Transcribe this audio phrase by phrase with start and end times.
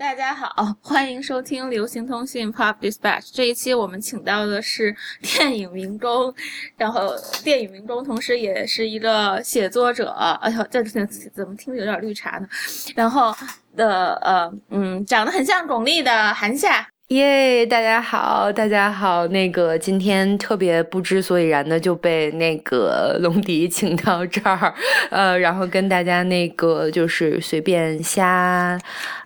[0.00, 3.28] 大家好， 欢迎收听流行通讯 Pop Dispatch。
[3.34, 6.34] 这一期我们请到的是 电影明中，
[6.78, 7.14] 然后
[7.44, 10.08] 电影明中同时也是一个写作者。
[10.40, 12.48] 哎呦，这怎么听着有点绿茶呢？
[12.96, 13.30] 然后
[13.76, 16.88] 的呃嗯，长得很像巩俐的韩夏。
[17.10, 19.26] 耶，大家好，大家好。
[19.28, 24.72] 那个今天特别不知所以然的就被那个龙迪请到这儿，
[25.10, 28.78] 呃，然后跟大家那个就是随便瞎，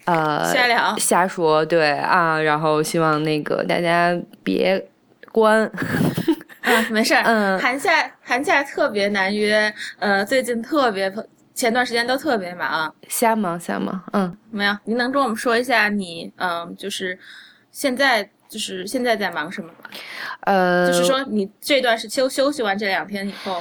[0.06, 4.82] 呃，瞎聊瞎说，对啊，然后希望那个大家别
[5.30, 5.70] 关，
[6.64, 11.12] 啊，没事儿， 嗯，寒假寒假特别难约，呃，最近特别
[11.54, 17.18] 前段时间都特别忙，瞎忙瞎忙，嗯，没有，您能跟我们说一下你，嗯，就是。
[17.74, 19.90] 现在就是现在在忙什么吗？
[20.42, 23.60] 呃，就是说你这段是休休息完这两天以后，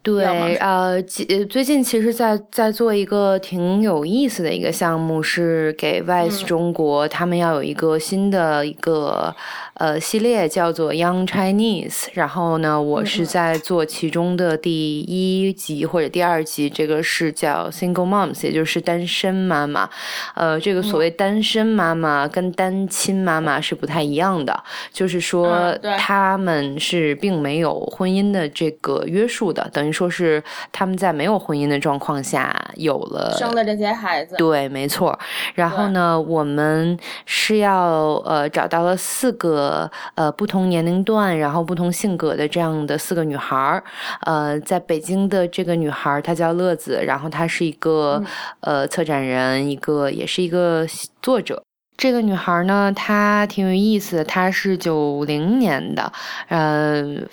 [0.00, 0.24] 对，
[0.58, 1.02] 呃，
[1.50, 9.34] 最近其实，在在做一个挺有意思的一个项目，是给 VICE 中国，他们要有一个新的一个。
[9.82, 19.90] 呃，系列叫做 Young Chinese，然后呢，我是在做其中的第一集或者第二集，这个是叫 Single Moms，也就是单身妈妈。
[20.36, 34.36] 呃，这个所谓单身妈妈跟单亲妈妈是不太一样的，就是说他们是并没有婚姻的这个约束的，等于说是他们在没有婚姻的状况下有了生了这些孩子。
[34.36, 35.18] 对，没错。
[35.56, 39.71] 然后呢，我们是要呃找到了四个。
[39.72, 43.82] 呃呃，不同年龄段，然后不同性格的这样的四个女孩儿，
[44.26, 48.22] 呃，在北京的这个女孩儿她叫乐子，然后她是一个
[48.60, 50.86] 呃策展人，一个也是一个
[51.22, 51.62] 作者。
[51.96, 56.12] 这个女孩呢，她挺有意思，她是九零年的，
[56.48, 57.26] 嗯，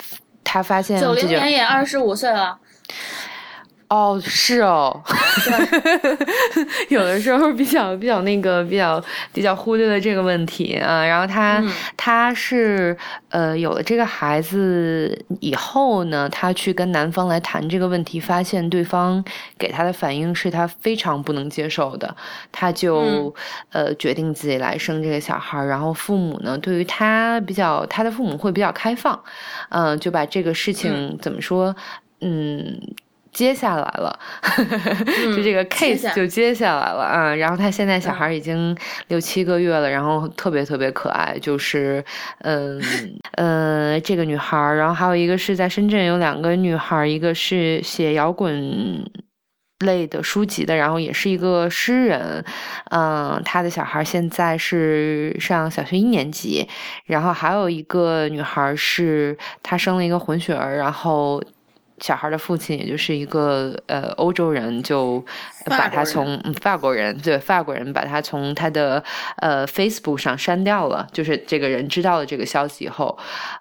[0.44, 2.58] 她发现九零年也二十五岁了。
[3.90, 5.02] 哦，是哦，
[6.90, 11.04] 有的时候比较比较那个比较比较忽略了这个问题啊。
[11.04, 11.59] 然后他
[11.98, 12.95] 他是
[13.30, 19.26] 呃有了这个孩子以后呢，他去跟男方来谈这个问题，发现对方
[19.58, 22.16] 给他的反应是他非常不能接受的，
[22.52, 23.33] 他就
[23.72, 25.66] 呃决定自己来生这个小孩。
[25.66, 29.20] 然后父母呢，对于他比较他的父母会比较开放，
[29.70, 31.76] 嗯，就把这个事情怎么说，
[32.22, 32.80] 嗯。
[33.32, 34.20] 接下来了，
[35.36, 37.36] 就这个 case 就接下来了啊。
[37.36, 38.76] 然后他现在小孩已经
[39.08, 42.04] 六七个月了，然后特别特别可爱，就是
[42.40, 42.82] 嗯
[43.38, 49.10] 呃这个女孩，然后还有一个是在深圳有两个女孩，一个是写摇滚
[49.86, 52.44] 类的书籍的，然后也是一个诗人，
[52.92, 56.67] 嗯，他的小孩现在是上小学一年级，
[57.06, 61.42] 然后还有一个女孩是她生了一个混血儿，然后。
[61.99, 65.23] 小孩的父亲，也就是一个呃欧洲人，就
[65.65, 69.04] 把他从法国人对法国人把他从他的
[69.37, 71.08] 呃 Facebook 上删掉了。
[71.11, 73.17] 就是这个人知道了这个消息以后，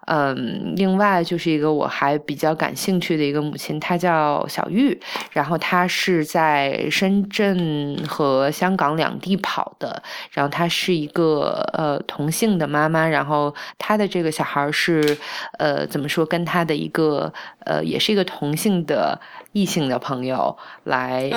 [0.06, 4.98] 嗯，另外就是一个我还比较感兴趣的一个母亲，她叫小玉，
[5.32, 10.00] 然后她是在深圳和香港两地跑的，
[10.30, 15.18] 然后她是一个呃同性的妈妈，然后她的这个小孩是
[15.58, 17.32] 呃怎么说，跟她的一个
[17.64, 18.27] 呃也是一个。
[18.28, 19.20] 同性的
[19.52, 21.30] 异性的朋友来，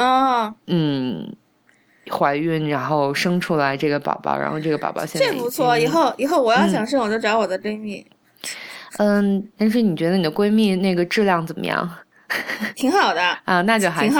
[0.68, 1.35] 嗯，
[2.12, 8.06] 怀孕然后生出来这个宝宝，然后这个宝宝现在这不错，以后以后我要想生我就找我的闺蜜。
[8.97, 11.90] 嗯，但是你觉得你的闺蜜那个质量怎么样？
[12.75, 14.18] 挺好的啊，那就还行。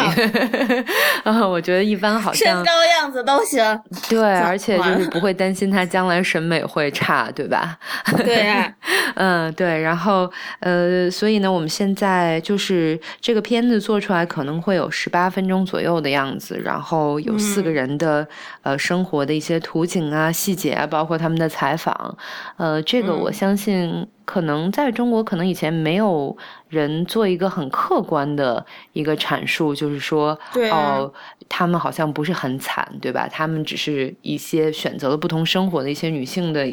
[1.24, 3.64] 啊，我觉得一般好像身高样子都行。
[4.10, 7.78] 对， 而且就是不会担心他将来审美会差，对吧？
[8.18, 8.74] 对呀，
[9.16, 9.82] 嗯，对。
[9.82, 18.28] 然后呃，所以呢，我们现在就是这个片子做出来可能会有十八分钟左右的样子，然后有四个人的
[18.64, 22.18] 呃生活的一些图景啊、细节啊，包括他们的采访。
[22.58, 24.08] 呃，这个我相信。
[24.26, 26.36] 可能在中国，可能以前没有
[26.70, 30.38] 人做一个很客观的一个阐述，就是说，
[30.72, 31.12] 哦，
[31.50, 33.28] 他们好像不是很惨，对吧？
[33.28, 36.66] 他们只是一些选择了不同生活的一些女性的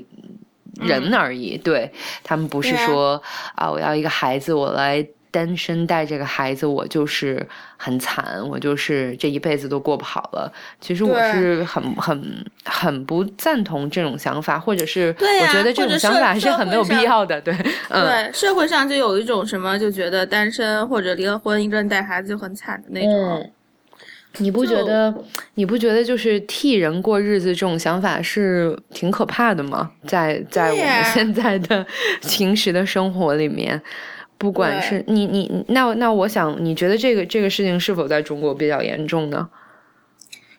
[0.75, 1.91] 人而已，对
[2.23, 3.23] 他们不是说
[3.55, 5.07] 啊，我要一个孩子，我来。
[5.31, 7.47] 单身带这个孩子，我就是
[7.77, 10.53] 很惨，我就是这一辈子都过不好了。
[10.81, 17.41] 其实我是很很很不赞同这种想法，或者是我觉得这种想法是很没有必要的。
[17.41, 17.55] 对，
[17.91, 23.53] 嗯对，社会上就有一种什么，就觉得单身或者离了婚一个人带孩子就很惨的那种。
[24.41, 25.13] 你不觉得？
[25.55, 29.91] 你不觉得就是替人过日子这种想法是挺可怕的吗？
[30.07, 31.85] 在在我们现在的
[32.23, 33.81] 平时的生活里面。
[34.39, 39.49] 不管是你你那那我想你觉得这个这个事情是否在中国比较严重呢？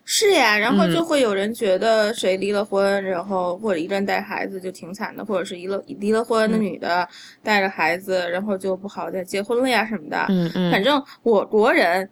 [0.03, 7.07] 是呀，然后就会有人觉得谁离了婚，然后或者一个人带孩子就挺惨的，或者是离了离了婚的女的
[7.41, 10.25] 带着孩子，然后就不好再结婚了呀什么的。
[10.29, 12.09] 嗯嗯，反正我国人，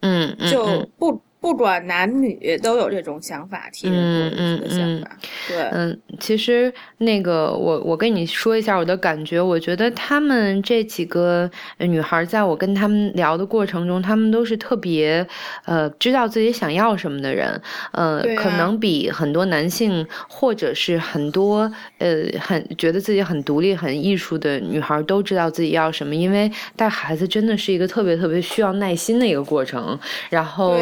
[0.00, 1.20] 嗯就不。
[1.44, 5.10] 不管男女都有这种想法，提人的想法。
[5.46, 11.50] 对，嗯，其实那个我我跟你说一下我的感觉，我觉得他们这几个
[11.80, 15.26] 女孩，在我跟他们聊的过程中，他们都是特别
[15.66, 17.60] 呃知道自己想要什么的人，
[17.92, 29.98] 呃，可能比很多男性或者是很多呃很觉得自己很独立、很艺术的女孩都知道自己要什么，因为带孩子真的是一个特别特别需要耐心的一个过程，
[30.30, 30.78] 然后。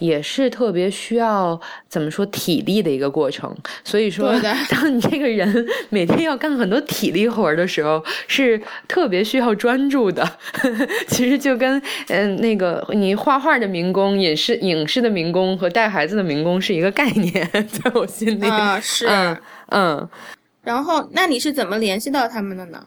[0.00, 1.58] 也是特别需要
[1.88, 4.34] 怎么说体力的一个过程，所以说，
[4.68, 10.28] 当你这个人每天要干很多体力活的时候，是特别需要专注的。
[11.06, 19.06] 其实就跟嗯那个你画画的民工、影视影视的民工和带孩子的民工是一个概念，在我心里啊是
[19.68, 20.08] 嗯。
[20.62, 22.84] 然后，那你是怎么联系到他们的呢？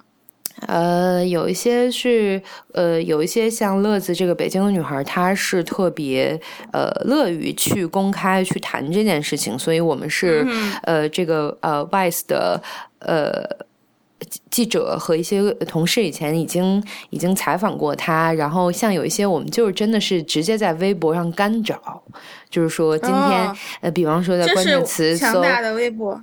[0.67, 2.41] 呃，有一些是，
[2.73, 6.39] 呃，有一些像乐子这个北京的女孩，她是特别
[6.71, 10.47] 呃乐于去公开去谈这件事情，所以我们是
[10.83, 12.61] 呃这个呃 VICE 的
[12.99, 13.43] 呃
[14.49, 22.03] 记者和一些同事以前已经已经采访过她，然后像有一些我们就是真的是直接在微博上干找，
[22.49, 26.21] 就是说今天呃，比方说在关键词强大的微博。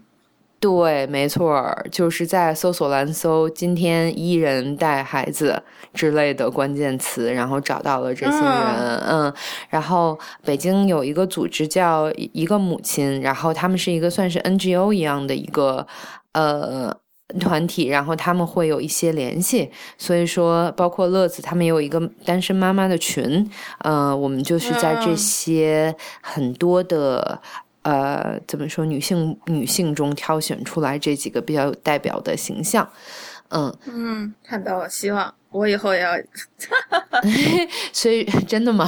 [0.60, 5.62] 对，没错，就是在搜索栏搜“今天一人带孩子”
[5.94, 8.98] 之类的关键词，然后找到了这些人。
[9.08, 9.32] 嗯，
[9.70, 15.86] 然后北京有一个组织叫“一个母亲”，然后他们是一个算是 NGO 一样的一个
[16.32, 16.94] 呃
[17.38, 19.70] 团体，然后他们会有一些联系。
[19.96, 23.50] 所以说，包括乐子他们也有一个单身妈妈的群。
[23.78, 27.40] 嗯，我们就是在这些很多的。
[27.82, 28.84] 呃，怎么说？
[28.84, 32.88] 女性女性中挑选出来这几个比较有代表的形象，
[33.48, 36.12] 嗯嗯，看到了，希望我以后也要。
[37.92, 38.86] 所以真的吗？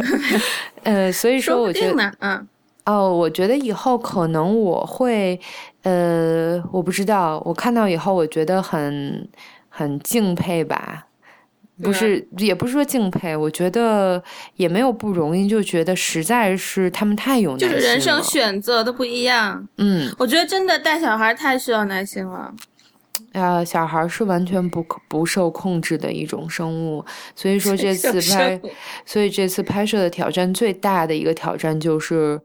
[0.84, 2.46] 呃，所以说我觉得，嗯，
[2.84, 5.40] 哦，我觉得以后可能我会，
[5.82, 9.28] 呃，我不知道，我看到以后我觉得很
[9.68, 11.06] 很敬佩吧。
[11.82, 14.22] 不是，也不是说敬佩，我觉得
[14.54, 17.74] 也没有不容易，就觉得实在是他们太有耐心了。
[17.74, 19.66] 就是人生选择都不一样。
[19.78, 22.54] 嗯，我觉得真的带小孩太需要耐心了。
[23.32, 27.04] 啊，小孩是完全不不受控制的一种生物，
[27.34, 28.60] 所以说 这次拍，
[29.04, 32.40] 所以这次拍摄的挑战最大的一个挑战就是。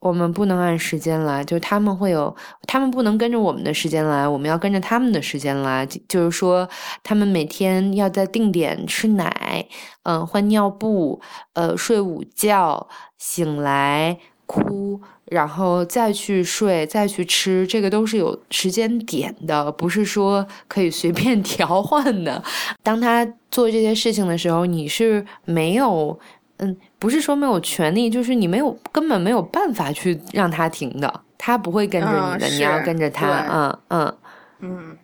[0.00, 2.34] 我们不能按时间来，就他们会有，
[2.66, 5.86] 他们不能跟着我们的时间来，我们要跟着他们的时间来。
[6.08, 6.66] 就是说，
[7.02, 9.66] 他们每天要在定点吃奶，
[10.04, 11.20] 嗯，换尿布，
[11.52, 12.88] 呃，睡午觉，
[13.18, 22.42] 醒来哭，然后再去睡，再去吃，这个都是有时间点的，不是说可以随便 调换的。
[22.82, 26.18] 当他做这些事情的时候，你是没有。
[26.62, 33.46] 嗯，不是说没有权利，就是你没有根本没有办法去让他停的，他不会跟着你的，你要跟着他。
[33.50, 34.14] 嗯嗯
[34.60, 34.98] 嗯。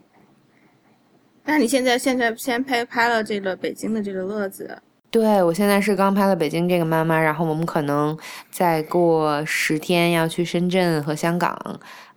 [1.45, 4.79] 那你现在现在先拍拍了这个北京的这个乐子？
[5.11, 8.15] 对，我现在是刚拍了北京这个妈妈，然后我们可能
[8.51, 11.59] 再过十天要去深圳和香港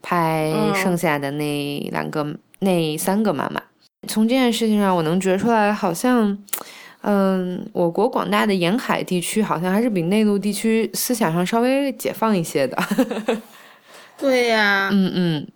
[0.01, 3.61] 拍剩下的那两个、那三个妈妈。
[4.05, 6.37] 从这件事情上，我能觉出来，好像。
[7.01, 12.77] 嗯，我国广大的沿海地区好像还是比内陆地区思想上稍微解放一些的。
[14.17, 15.47] 对呀，嗯嗯，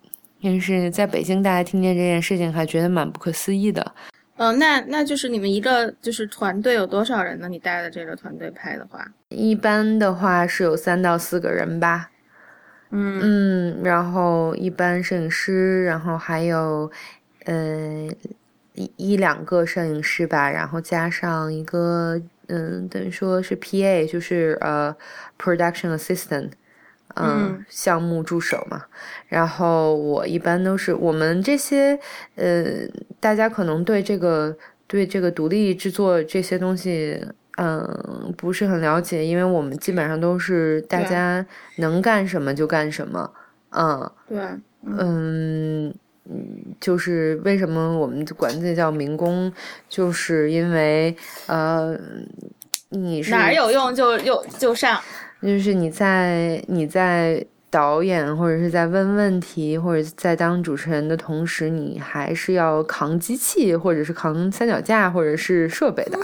[0.42, 3.94] 但是在北京，大家听见这件事情还觉得蛮不可思议的。
[4.36, 7.46] 嗯，那那就是你们一个就是团队有多少人呢？
[7.46, 12.10] 你带的这个团队拍的话，一般的话是有三到四个人吧。
[12.90, 16.90] 嗯嗯，然后一般摄影师，然后还有
[17.44, 18.08] 呃。
[18.74, 24.94] 一一两个摄影师吧，然后加上一个，嗯，等于说是 P.A.，就是呃
[25.38, 26.50] ，production assistant，
[27.14, 28.84] 嗯，项目助手嘛。
[29.28, 31.98] 然后我一般都是我们这些，
[32.34, 32.64] 呃，
[33.20, 34.56] 大家可能对这个
[34.88, 37.24] 对这个独立制作这些东西，
[37.58, 43.30] 嗯，不是很了解，因为我们基本上都是大家能干什么就干什么，
[43.70, 44.38] 嗯，对，
[44.84, 45.94] 嗯。
[46.30, 49.52] 嗯，就是为什么我们管这叫民工，
[49.88, 51.14] 就是因为
[51.46, 51.94] 呃，
[52.88, 55.00] 你是哪儿有用就就就上，
[55.42, 66.18] 就是你在你在导演或者是在问问题或者在当主持人的同时，你还是要扛机器或者是扛三脚架或者是设备的。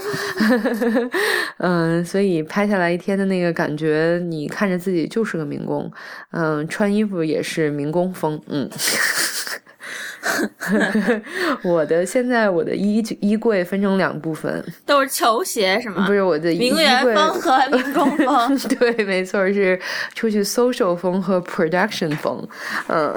[1.59, 5.91] 嗯，所以拍下来一天的那个感觉，你看着自己就是个民工。
[6.31, 8.41] 嗯，穿衣服也是民工风。
[8.47, 8.69] 嗯。
[11.63, 16.05] 我的现在我的衣衣柜分成两部分，都是球鞋是吗？
[16.05, 18.57] 不是我的名媛风和民工风。
[18.79, 19.79] 对，没错，是
[20.13, 22.47] 出去 social 风和 production 风。
[22.87, 23.13] 嗯，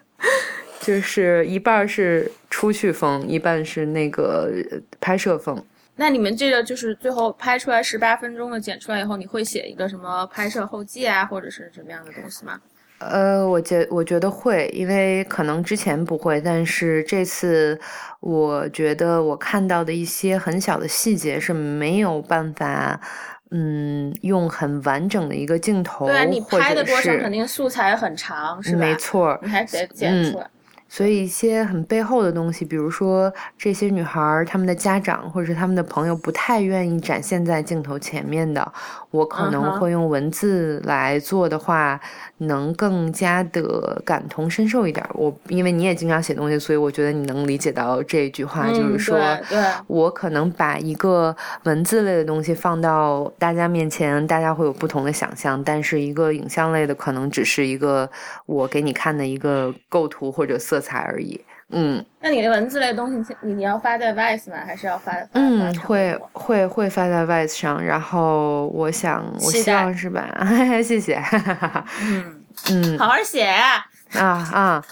[0.80, 4.50] 就是一半是出去风，一半是那个
[5.00, 5.64] 拍摄风。
[5.96, 12.60] 那你们这个就是最后拍出来十八分钟的剪出来以后，你会写一个什么拍摄后记啊，或者是什么样的东西吗？
[13.10, 17.78] 呃，我觉我觉得会，因为可能之前不会，但是这次
[18.20, 23.00] 我觉得我看到的一些很小的细节是没有办法，
[23.50, 28.78] 嗯，用很完整的一个镜头，对啊，你拍的过程肯定素材很长，是吧？
[28.78, 30.46] 没错，你还得剪出来。
[30.88, 38.72] 所以一些很背后的东西，比如说这些女孩儿她们的家长或者是她们的朋友不太愿意展现在镜头前面的，
[39.10, 42.00] 我可能会用文字来做的话，
[42.38, 45.04] 能更加的感同身受一点。
[45.14, 49.18] 我因为你也经常写东西，所以我觉得你能理解到这句话，就是说
[49.88, 58.08] 我可能把一个文字类的东西放到大家面前，大家会有不同的想象，但是一个影像类的可能只是一个
[58.46, 60.83] 我给你看的一个构图或者色。
[60.84, 62.04] 才而已，嗯。
[62.20, 64.56] 那你的文字类东西，你你要发在 Vice 吗？
[64.66, 65.12] 还是要发？
[65.32, 67.82] 嗯，会会会发在 Vice 上。
[67.82, 70.28] 然后我想，我希望是吧？
[70.84, 71.22] 谢谢。
[72.02, 74.84] 嗯 嗯，好好写啊啊啊！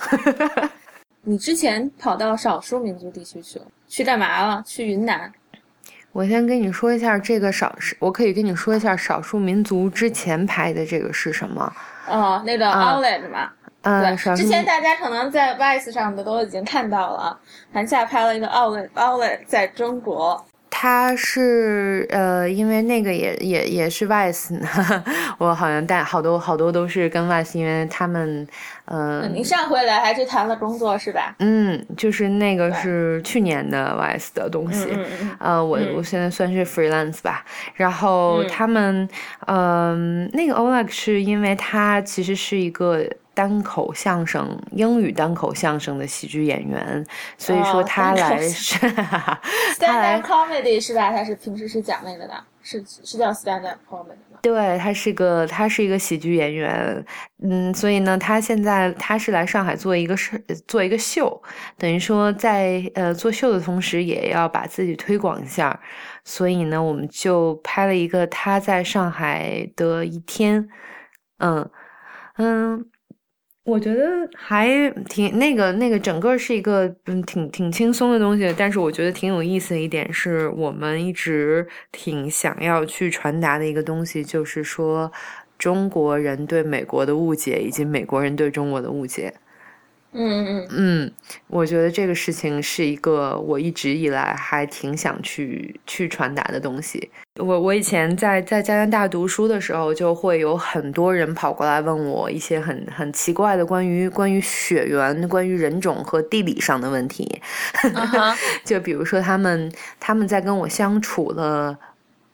[1.22, 4.62] 你之前跑到少数民族地区去了，去干嘛了？
[4.66, 5.30] 去云南。
[6.11, 11.72] 我先跟你说一下这个少，我可以跟你说一下少数民族之前拍的这个是什么？
[12.08, 13.49] 哦，那个 Outlet 嘛。
[13.82, 17.38] 对，之前大家可能在 Vice 上的都已经看到了，
[17.72, 20.44] 韩夏拍了一个 Outlet Outlet 在中国。
[20.74, 24.58] 他是呃，因为那个也也也是 Vice，
[25.38, 28.46] 我好像带好多好多都是跟 Vice，因为他们
[28.86, 29.28] 呃。
[29.32, 31.36] 你上回来还去谈了工作是吧？
[31.40, 34.88] 嗯，就是那个是去年的 Vice 的东西，
[35.38, 37.44] 呃，我我现在算是 freelance 吧。
[37.74, 39.08] 然后他们
[39.46, 43.06] 嗯，那个 Oleg 是因为他其实是一个。
[43.34, 47.04] 单口相声，英语单口相声的喜剧演员，
[47.38, 48.78] 所以说 他来是
[49.76, 51.10] stand up comedy 是吧？
[51.10, 54.38] 他是平时是讲那个的，是是叫 stand up comedy 吗？
[54.42, 57.04] 对，他是个他是一个喜剧演员，
[57.42, 61.40] 嗯，所以呢，他现在他是来上海做一个事，做一个秀，
[61.78, 65.78] 等于说在呃做秀的同时，也要把自己推广一下，
[66.24, 70.68] 所以呢，我们就拍了一个他在上海的一天，
[71.38, 71.70] 嗯
[72.36, 72.84] 嗯。
[73.64, 78.52] 我觉得还挺那个那个，整个是一个嗯挺挺轻松的东西。
[78.59, 85.11] 但是我觉得挺有意思的一点是，我们一直挺想要去传达的一个东西，就是说
[85.57, 89.33] 中国人对美国的误解，以及美国人对中国的误解。
[90.14, 91.12] 嗯嗯嗯，
[91.49, 97.11] 我觉得这个事情是一个我一直以来还挺想去去传达的东西。
[97.40, 107.40] 我我以前在在加拿大读书的时候，就会有很多人跑过来问我一些很很奇怪的关于关于血缘、关于人种和地理上的问题。
[108.64, 111.78] 就比如说他们他们在跟我相处了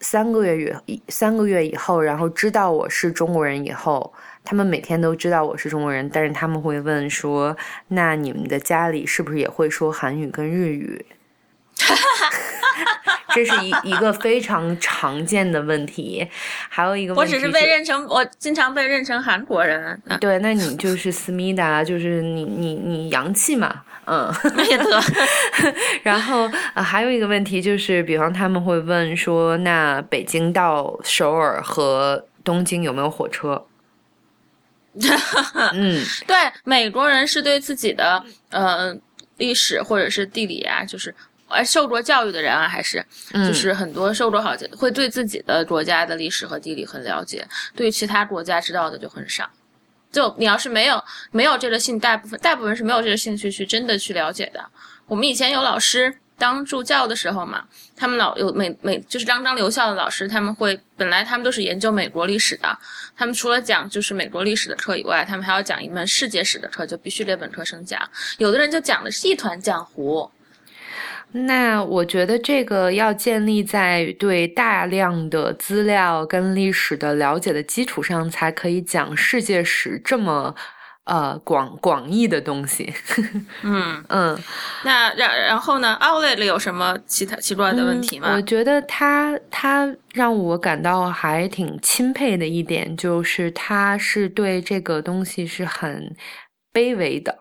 [0.00, 4.12] 三个月以三个月以后，然后知道我是中国人以后。
[4.48, 7.54] 他们每天都知道我是中国人，但是他们会问说
[7.88, 11.04] ：“那你们的家里是不是也会说韩语跟日语？”
[13.34, 16.26] 这是一一个非常常见的问题。
[16.70, 20.00] 还有一个问题，我只是被认成，我经常被认成韩国人。
[20.18, 24.32] 对，那你就是思密达，就是你你你洋气嘛，嗯。
[24.66, 25.02] 也得。
[26.02, 33.62] 然后还有一个问题就是，比方他们会问说：“那北京到首尔和东京有没有火车？”
[35.74, 38.94] 嗯，对，美国人是对自己的呃
[39.36, 41.14] 历史或者是地理啊，就是
[41.48, 49.48] 呃受过教育的人啊，还是就是很多受过好会对自己的国家的历史和地理很了解，对其他国家知道的就很少。
[50.10, 54.64] 就你要是没有没有这个兴，大部分大部分是没有这个兴趣去真的去了解的。
[55.06, 56.18] 我们以前有老师。
[56.38, 57.64] 当助教的时候嘛，
[57.96, 62.78] 他们老有每每就是刚刚留校的老师，他们会本来他们都是研究美国历史的，
[63.16, 68.00] 他们除了讲就是美国历史的课以外，他们还要讲一门世界史的课，就必须得本科生讲。
[68.38, 70.30] 有的人就讲的是一团浆糊。
[71.30, 80.54] 那我觉得这个要建立在对大量的资料跟历史的了解的基础上，才可以讲世界史这么
[81.08, 82.92] 呃广广义的东西。
[83.64, 84.38] 嗯嗯，
[84.84, 88.32] 那然然后呢？Outlet 有什么其他奇怪的问题吗？
[88.34, 96.14] 我觉得他他让我感到还挺钦佩的一点，就是他是对这个东西是很
[96.72, 97.34] 卑微的。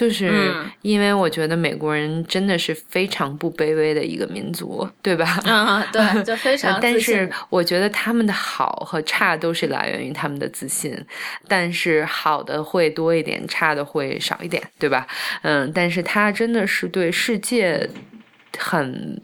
[0.00, 5.38] 就是因为我觉得美国人真的是非常不卑微的一个民族，对吧？
[5.44, 6.80] 嗯，对，就非常。
[6.80, 10.98] 但是我觉得他们的好和差都是来源于他们的自信，
[11.46, 15.06] 但是好的会多一点，差的会少一点，对吧？
[15.42, 17.86] 嗯，但是他真的是对世界
[18.56, 19.20] 很。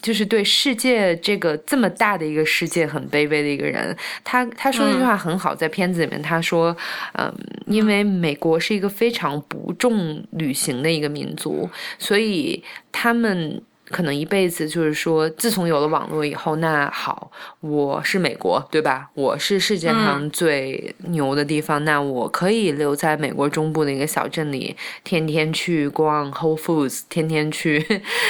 [0.00, 6.76] 就是对世界这个这么大的一个世界很卑微的一个人，他他说那句话很好，在片子里面他说，
[7.14, 7.32] 嗯，
[7.66, 13.62] 因为美国是一个非常不重旅行的一个民族，所以他们。
[13.90, 17.30] 可能一辈子就是说，自从有了网络以后，那好，
[17.60, 19.08] 我是美国，对吧？
[19.14, 27.84] 我是世界上最牛的地方，那我可以留在美国中部的一个小镇里，天天去逛 Whole Foods，天天去，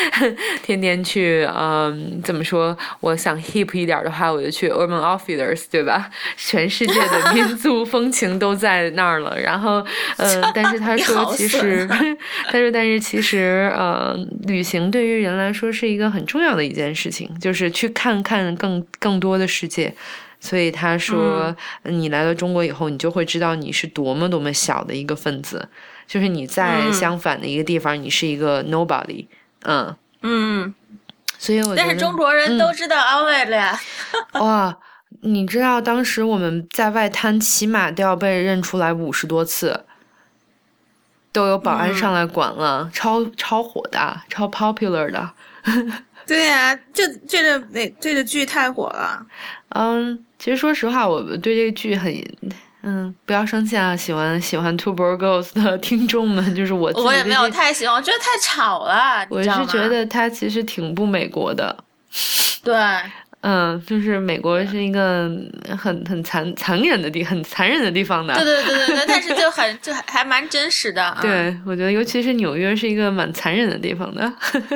[0.65, 2.77] 天天去，嗯，怎么说？
[3.01, 6.11] 我想 hip 一点的话，我就去 Urban Outfitters，对吧？
[6.37, 9.39] 全世界的民 族风情都在那儿了。
[9.39, 9.85] 然后，
[10.17, 19.95] 嗯，但是他说，其实，他说，但是其实，呃，旅行对于人来说是一个很重要的一件事情，就是去看看更更多的世界。
[20.39, 21.55] 所以他说，
[21.85, 25.69] 你来到中国以后，你就会知道你是多么多么小的一个分子。
[26.07, 29.27] 就是你在相反的一个地方，你是一个 nobody。
[29.65, 30.75] 嗯嗯。
[31.39, 33.79] 所以我但是中国人都知道 Outlet 呀。
[34.33, 34.77] 哇，
[35.23, 39.85] 你知道当时我们在外滩起码都要被认出来五十多次。
[41.33, 45.31] 都有保安上来管了，超超火的，超 popular 的。
[46.27, 49.27] 对呀，这这个那这个剧太火了。
[49.71, 52.13] 嗯，其实说实话，我对这个剧很，
[52.83, 56.93] 嗯，不要生气啊，喜欢喜欢 Two Boy Girls 的 听众们，就是我。
[56.95, 59.27] 我也没有太喜欢，我觉得太吵了。
[59.29, 61.77] 我是觉得它其实挺不美国的。
[62.63, 62.75] 对。
[63.43, 65.31] 嗯，就是美国是一个
[65.79, 68.35] 很很残残忍的地，很残忍的地方的。
[68.35, 71.17] 对对对对对，但是就很就还蛮真实的。
[71.23, 74.31] 对，我觉得尤其是纽约是一个蛮残忍的地方的。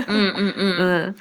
[0.06, 0.76] 嗯嗯嗯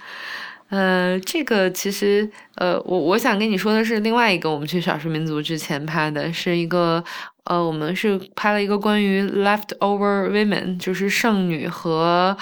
[0.69, 7.03] 嗯，呃，这个其实呃，我我想跟你说的是另外一个，我们去少数民族之前拍的是一个
[7.43, 12.38] 呃，我们是拍了一个关于 leftover women，就是剩女和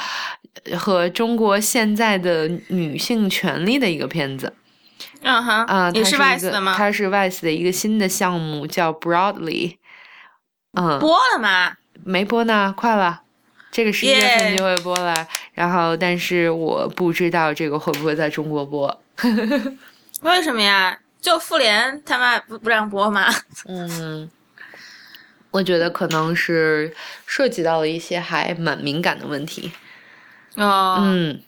[0.78, 4.54] 和中国现在的女性权利的一个片子。
[5.22, 6.76] 嗯哼，啊，也是 Vice 的吗？
[6.78, 9.78] 它是 Vice 的一个新的项目，叫 Broadly。
[10.74, 11.74] 嗯，播了吗？
[12.04, 13.22] 没播呢，快了，
[13.72, 15.28] 这个十一月份就会播了。
[15.54, 19.02] 然后，但是我不知道这个会不会在中国播。
[20.22, 20.98] 为什么呀？
[21.20, 23.28] 就复联他妈不不让播吗？
[23.70, 24.30] 嗯，
[25.52, 26.96] 我觉得可能是
[27.28, 29.72] 涉及到了一些还蛮敏感的问题。
[30.56, 31.42] 哦，嗯。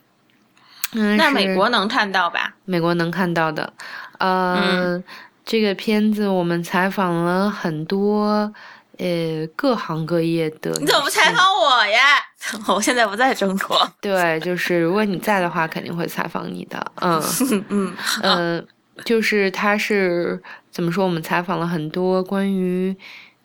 [0.94, 2.54] 那美国能看到吧？
[2.66, 3.72] 美国能看到的，
[4.20, 5.02] 呃，
[5.46, 8.52] 这个片子我们采访了很多，
[8.98, 10.72] 呃，各行各业的。
[10.80, 12.00] 你怎么不采访我呀？
[12.68, 13.90] 我现在不在中国。
[14.02, 16.92] 对， 就是如果你在的话，肯定会采访你的。
[17.02, 17.22] 嗯
[17.70, 18.68] 嗯嗯，
[19.06, 21.06] 就是他是怎么说？
[21.06, 22.96] 我们采访了很多关于，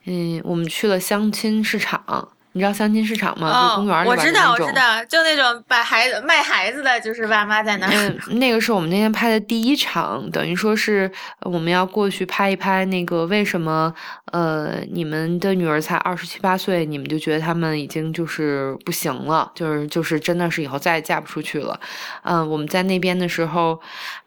[0.07, 2.29] 嗯，我们去了相亲市场。
[2.53, 3.71] 你知道相亲市场吗？
[3.71, 7.93] 就公园里边我知道，我知道，就那种把孩子卖孩子的，就是爸妈在那儿。
[7.93, 11.11] 嗯，那个是我们那天拍的第一场，等于说是
[11.43, 13.95] 我们要过去拍一拍那个为什么
[14.33, 21.79] 呃你们的女儿才二十七八岁，你们就觉得他们已经就是不行了，就是就是真的是以后再也嫁不出去了。
[22.23, 23.81] 嗯，我们在那边的时候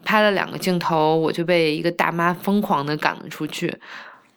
[0.06, 3.78] 拍了两个镜头，我就被一个大妈疯狂的赶了出去。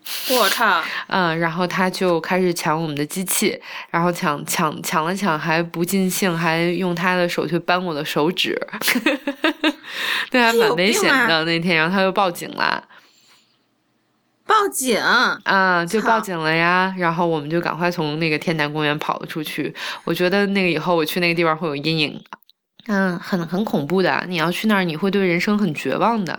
[0.31, 0.83] 我靠！
[1.07, 3.59] 嗯，然后他就开始抢我们的机器，
[3.91, 8.55] 然后抢抢抢了抢还不尽兴，还用他的手去扳我的手指，
[10.31, 11.77] 对，还蛮危险的那天。
[11.77, 12.85] 然后他又报警了，
[14.47, 16.95] 报警啊，就报警了呀。
[16.99, 19.75] 然后我们就赶快从那个天坛公园跑了出去。
[20.05, 22.23] 我觉得那个以后我去那个地方会有阴影，
[22.89, 24.25] 嗯，很很恐怖的。
[24.29, 26.39] 你要去那儿，你会对人生很绝望的，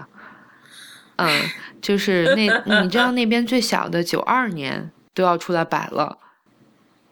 [1.18, 1.42] 嗯。
[1.82, 6.18] 就是那，你知道那边最小的九二年都要出来摆了。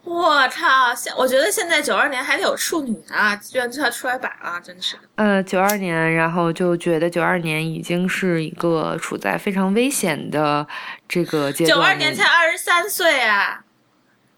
[0.04, 0.94] 我操！
[0.96, 4.98] 现我觉得现在九二年还得有处女啊，居然就要出来摆了，真是。
[5.16, 10.68] 呃，九二年，然后就觉得九二年已经是一个处在非常危险的
[11.08, 11.78] 这个阶段。
[11.78, 13.64] 九二年才二十三岁啊！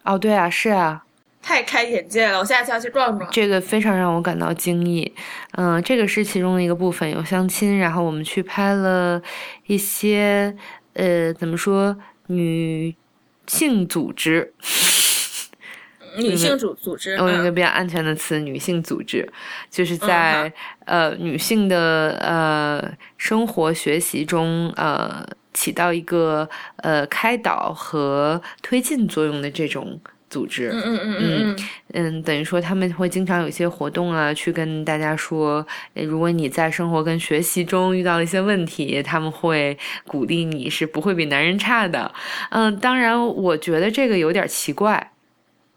[0.04, 1.05] 哦，对啊，是啊。
[1.46, 3.30] 太开眼界了，我下次要去逛逛。
[3.32, 5.14] 这个非常让我感到惊异。
[5.52, 9.22] 嗯，这个是其中的一个部分，有相亲，然后我们去拍了
[9.68, 10.56] 一些
[10.94, 12.96] 呃，怎么说女
[13.46, 14.56] 性组织。
[16.18, 19.32] 女性组组织，用一个比较安全的词，女性组织，
[19.70, 20.52] 就是在
[20.86, 30.00] 呃女性的呃生活学习中呃起到一个呃开导和推进作用的这种
[30.36, 30.70] 组织。
[30.74, 31.56] 嗯嗯嗯嗯
[31.94, 42.12] 嗯，等于说他们会经常有一些活动啊，去跟大家说，如果你在生活跟学习中遇到了一些问题，他们会鼓励你是不会比男人差的。
[42.50, 45.12] 嗯，当然，我觉得这个有点奇怪。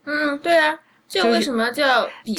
[0.07, 0.77] 嗯，对啊，
[1.09, 2.35] 这为什么叫比？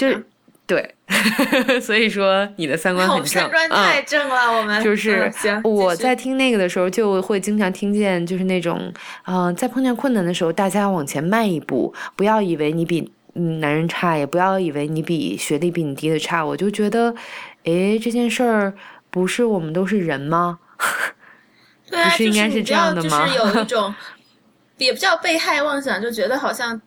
[0.70, 0.96] 对，
[1.82, 4.56] 所以说你的三观很正，三观太正了。
[4.56, 5.32] 我们就是
[5.64, 8.94] 我在听那个的时候，就会经常听见，就是那种，
[9.26, 16.46] 嗯，在碰见困难的时候，大家往前迈一步，不要以为你比男人差，也不要以为你比学历比你低的差。
[16.46, 17.16] 我就觉得，
[17.64, 18.72] 哎，这件事儿
[19.10, 20.60] 不是我们都是人吗？
[21.90, 23.26] 对啊，是应该是这样的吗？
[23.26, 23.96] 就是有一种，
[24.78, 26.80] 也不叫被害妄想，就觉得好像。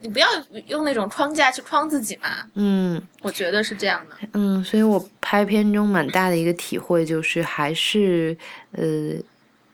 [0.00, 0.28] 你不要
[0.66, 2.28] 用那种框架去框自己嘛。
[2.54, 4.28] 嗯，我觉得是这样的。
[4.34, 8.36] 嗯，所以我拍片中蛮大的一个体会就是，还是
[8.72, 9.14] 呃，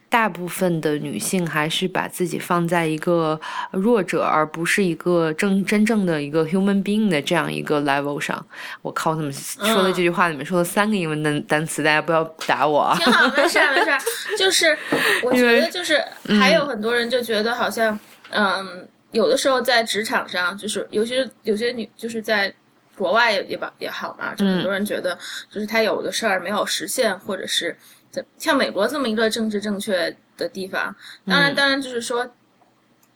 [0.08, 3.38] 大部分的女性还是把自己放在一个
[3.72, 8.44] 弱者，而不是一个正真正的一个 human being 的这样一个 level 上。
[8.80, 11.82] 我靠，怎么说的这句话里面说了三个英文单单词？
[11.82, 12.96] 大家不要打我啊。
[12.96, 14.36] 挺好，没事没事。
[14.38, 14.74] 就是
[15.22, 16.02] 我觉得，就是
[16.40, 17.98] 还有很多人就觉得好像，
[18.30, 18.88] 嗯。
[19.14, 22.52] 有的时候在职场上，就是有些有些女，就是在
[22.96, 25.16] 国外也也吧也好嘛，就很多人觉得，
[25.48, 27.76] 就是他有的事儿没有实现，或者是
[28.10, 32.28] 在像美国这么一个政治正确的地方，当然当然就是说，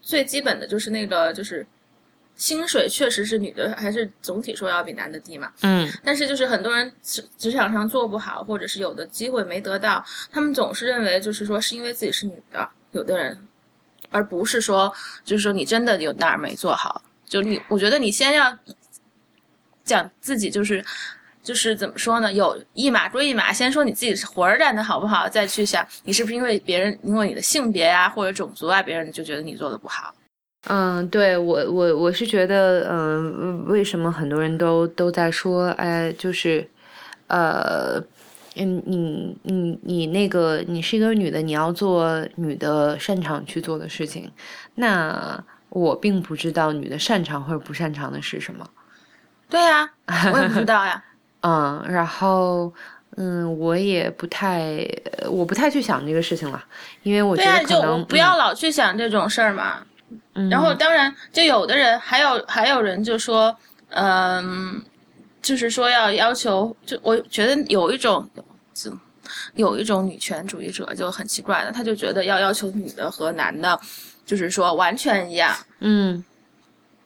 [0.00, 1.66] 最基本的就是那个就是
[2.36, 13.36] 薪水确实是女的还是总体说要比男的低嘛，嗯，但是就是很多人职职场上做不好，或者是有的机会没得到，他们总是认为就是说是因为自己是女的，有的人。
[14.10, 14.92] 而不是说，
[15.24, 18.56] 就是说你真的有哪儿没做好，就你，我觉得你先要
[19.84, 20.84] 讲自己，就是，
[21.42, 22.32] 就是怎么说呢？
[22.32, 30.14] 有一码归一码，先说你自己是活儿干的好不好，再去想你是不是因为别人因为你的性别啊或者种族啊，别人就觉得你做的不好。
[30.68, 36.68] 嗯，对我我我是觉得，嗯，为什么很多人都都在说，哎，就是，
[37.26, 38.02] 呃。
[38.54, 44.30] 嗯，你你你那个，你是一个女的，你要做女的擅长去做的事情。
[44.74, 48.68] 那我并不知道女的擅长或者不擅长的是什么。
[49.48, 49.88] 对呀，
[50.32, 51.02] 我也不知道呀。
[51.42, 52.72] 嗯，然后
[53.16, 54.84] 嗯，我也不太，
[55.30, 56.64] 我不太去想这个事情了，
[57.02, 59.78] 因为我觉得可能不要老去想这种事儿嘛。
[60.50, 63.56] 然后当然，就有的人还有还有人就说，
[63.90, 64.82] 嗯。
[65.48, 68.28] 就是说要要求，就我觉得有一种，
[69.54, 73.80] 有一种女权主义者就很奇怪的，他就觉得要要求女的和男的，
[74.26, 76.22] 就是说完全一样，嗯，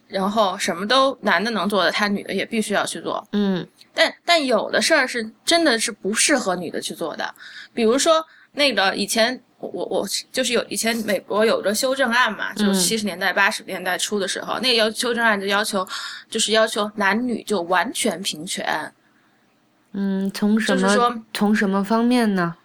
[0.08, 7.32] 然后什么都男的能做的，他女的也必须要去做，嗯，但但有的事儿是真的是不适合女的去做的，
[7.72, 9.40] 比如说那个以前。
[9.68, 15.86] 我我就是有以前美国有个修正案嘛，就是七十年代八十年代初的时候，那个要修正案就要求，
[16.28, 18.92] 就是要求男女就完全平权。
[19.92, 22.56] 嗯，从什么就是说从什么方面呢？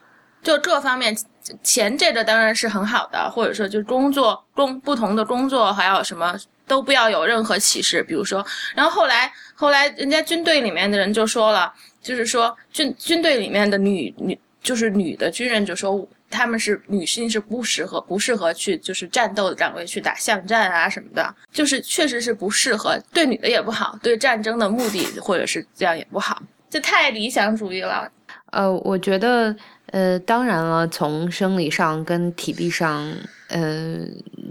[0.41, 1.15] 就这方面，
[1.61, 8.01] 钱这个当然是很好的，或者说就工作工不同的工作还有什么都不要有任何歧视。
[8.01, 8.43] 比如说，
[8.75, 16.07] 然后后来后来人家军队里面的人就说了，就是说军军队里面的女女就是女的军人就说。
[16.29, 28.11] 他们是女性是不适合不适合去就是战斗的岗位去打巷战啊什么的，就是确实是不适合，对女的也不好，对战争的目的或者是这样也不好，这太理想主义了。
[28.51, 29.55] 呃，我觉得，
[29.87, 33.11] 呃，当然了，从生理上跟体力上，
[33.49, 33.99] 呃，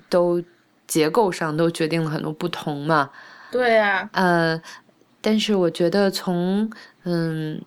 [0.08, 0.42] 都
[0.86, 3.10] 结构上都决定了很多不同嘛。
[3.50, 4.08] 对呀。
[4.12, 4.60] 呃，
[5.20, 6.70] 但是我觉得从
[7.04, 7.60] 嗯。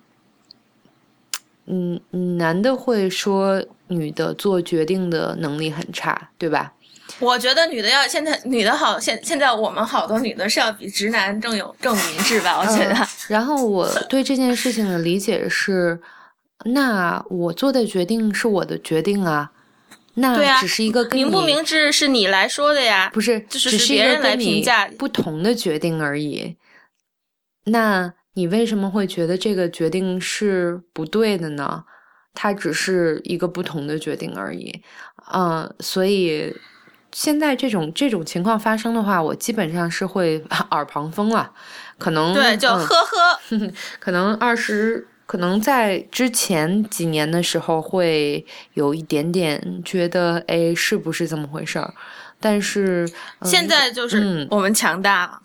[1.72, 2.02] 嗯，
[2.40, 6.74] 男的会说女的做决定的能力很差，对吧？
[7.20, 12.60] 我觉得女的要现在女的好，现现在我们好多女的是要比直男更有更明智吧？
[12.60, 12.96] 我觉得。
[13.28, 16.00] 然后我对这件事情的理解是，
[16.66, 19.52] 那我做的决定是我的决定啊，
[20.16, 26.56] 那只是一个明不明智是你来说的呀，不是，就是别人来评价不同的决定而已。
[27.66, 28.14] 那。
[28.34, 31.84] 你为什么会觉得这个决定是不对的呢？
[32.42, 34.82] 它只是一个不同的决定而已，
[35.34, 36.56] 嗯，所以
[37.12, 41.52] 现在这种这种情况发生的话，我基本上是会 耳旁风了，
[41.98, 43.40] 可能对，就呵呵，
[44.00, 51.94] 可能二十，可能在之前几年的时候会有一点点觉得，哎，是不是这么回事儿？
[52.40, 53.06] 但是
[53.44, 55.42] 现在就是我们强大了，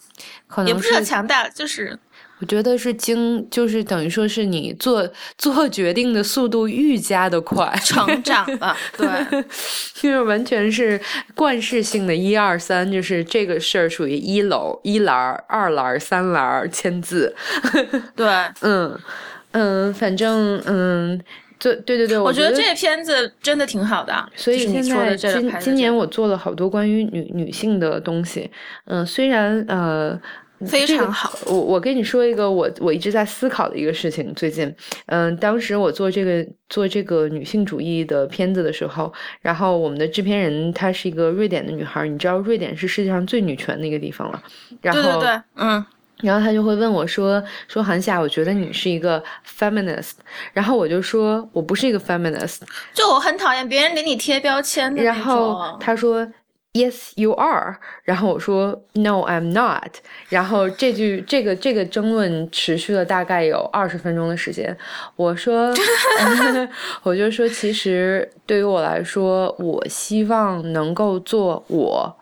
[0.46, 1.98] 可能也不是强大，就是
[2.44, 9.08] 我觉得是经，就是等于说是你做做决定的速度愈加的快，成长了，对，
[9.96, 11.00] 就是完全是
[11.34, 17.34] 惯式性的一二三，就是这个事儿属于一楼一栏二栏三栏签字，
[18.14, 18.26] 对，
[18.60, 18.94] 嗯
[19.52, 21.18] 嗯，反正嗯。
[21.56, 24.12] 对对对对，我觉得这片子真的挺好的。
[24.36, 28.50] 所以现在今今年我做了好多关于女女性的东西。
[28.84, 30.20] 嗯，虽然呃
[30.66, 31.32] 非常好。
[31.46, 34.32] 我我跟你说一个我我一直在思考的一个事情。
[34.34, 34.74] 最近，
[35.06, 44.42] 嗯，当时我做这个做这个女性主义的片子的时候，然后我们的制片人她是一个瑞典的女孩，你知道瑞典是世界上最女权的一个地方了。
[44.80, 45.84] 然后对对对，嗯。
[46.22, 49.22] 然后他就会问我说：“说韩夏，我觉得你是一个
[49.58, 50.12] feminist。”
[50.54, 52.60] 然后我就说：“我不是一个 feminist。”
[52.94, 56.26] 就我很讨厌别人给你贴标签的然后他说
[56.74, 59.96] ：“Yes, you are。”然后我说：“No, I'm not。”
[60.28, 64.76] 然后这句这个这个争论持续了大概有二十分钟的时间。
[65.16, 65.72] 我说：
[67.04, 72.16] “我就说，其实对于我来说，我希望能够做我。”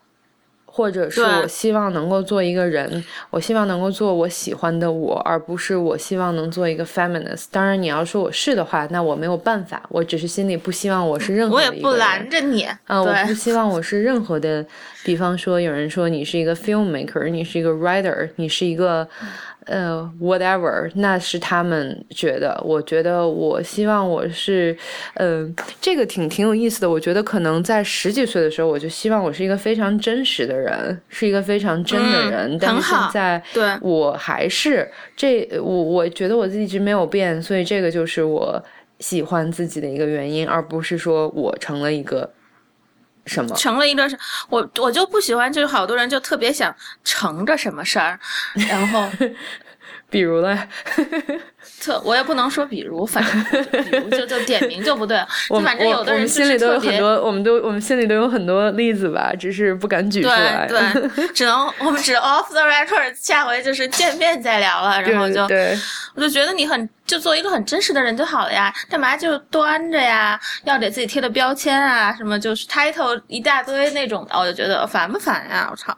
[0.75, 7.45] 或者是我希望能够做一个人，我希望能够做我喜欢的我，而不是我希望能做一个 feminist。
[7.51, 11.57] 当然，你要说我是的话，那我没有办法，我只是心里不希望我是任何。
[11.57, 12.67] 我也不拦着你。
[12.87, 14.65] 嗯，我不希望我是任何的，
[15.05, 19.07] 比方说有人说你是一个 filmmaker，你是一个 writer，你是一个。
[19.67, 22.61] 呃，whatever，那是他们觉得。
[22.65, 24.77] 我觉得，我希望我是，
[25.15, 26.91] 嗯，这个挺挺有意思的。
[26.91, 32.59] 我觉得可能在十几岁的时候，我就希望我是一个非常真实的人，是一个非常真的人。
[32.61, 38.63] 但是现在，对我还是这，我我觉得我自己一直没有变，所以这个就是我
[38.99, 42.29] 喜欢自己的一个原因，而不是说我成了一个。
[43.27, 43.55] 什么？
[43.57, 48.19] 成了一个是，我我就不喜欢，就是好多人就特别想成着什么事儿，
[48.69, 49.09] 然后，
[50.13, 50.57] 比如嘞，
[51.83, 60.79] 特我也不能说比如，反正比如就就点名就不对，就反正有的人心里都有很多，我们都我们心里都有很多例子吧，只是不敢举出来，对，
[61.35, 65.43] 只能我们只 off the record，下回就是见面再聊了，然后就，
[66.15, 66.89] 我就觉得你很。
[67.05, 70.41] 就做一个很真实的人就好了呀，干嘛就端着呀？
[70.65, 75.69] 要给自己贴的标签啊，什么就是 title 一大堆那种的，我就觉得烦不烦呀？
[75.71, 75.95] 我操！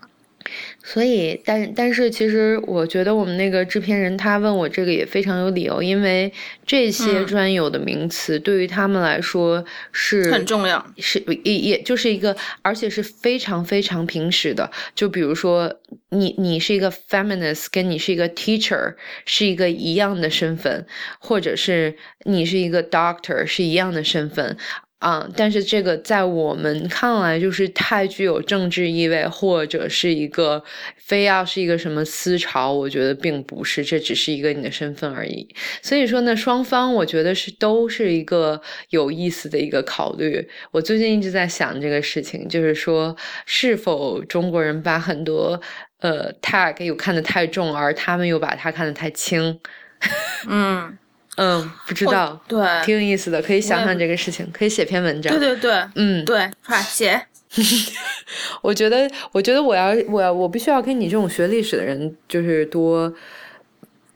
[0.86, 6.30] 所以，但但是，其实我觉得我们那个制片人他问我这个也非常有理由，因为
[6.66, 14.70] 这些专有的名词对于他们来说是很重要，是也也就是一个，而且是非常非常平时的。
[14.94, 15.74] 就比如说，
[16.10, 18.94] 你你是一个 feminist，跟你是一个 teacher
[19.24, 20.86] 是一个一样的身份，
[21.18, 24.54] 或者是你是一个 doctor 是一样的身份。
[25.00, 30.62] 啊，但是这个在我们看来就是太具有政治意味，或者是一个
[30.96, 35.46] 非要是一个什么思潮，我觉得并不是，这只是一个你的身份而已。
[35.82, 38.58] 所以说呢，双方我觉得是都是一个
[38.90, 40.48] 有意思的一个考虑。
[40.70, 45.60] 我最近一直在想这个事情，就是说是否中国人把很多
[46.00, 49.60] 呃 tag 又看得太重，而他们又把它看得太轻。
[50.48, 50.96] 嗯。
[51.36, 55.32] 嗯，不知道，对，挺有意思的，可以想想这个事情，可以写篇文章。
[55.38, 57.26] 对对对，嗯，对，快写。
[58.62, 63.12] 我觉得，我觉得我要，我要，我必须要跟你这种学历史的人，就是多